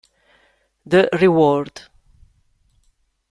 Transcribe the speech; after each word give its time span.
The 0.83 1.09
Reward 1.13 1.83